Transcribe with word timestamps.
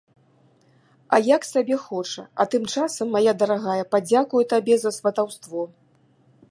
А 1.17 1.19
як 1.35 1.45
сабе 1.49 1.77
хоча, 1.87 2.23
а 2.43 2.47
тым 2.55 2.63
часам, 2.73 3.13
мая 3.17 3.33
дарагая, 3.43 3.79
падзякую 3.97 4.43
табе 4.55 4.75
за 4.85 4.91
сватаўство. 4.99 5.61